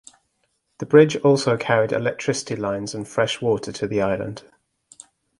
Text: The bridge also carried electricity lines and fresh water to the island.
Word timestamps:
The 0.79 0.87
bridge 0.87 1.15
also 1.17 1.57
carried 1.57 1.91
electricity 1.91 2.55
lines 2.55 2.95
and 2.95 3.07
fresh 3.07 3.39
water 3.39 3.71
to 3.71 3.85
the 3.87 4.01
island. 4.01 4.41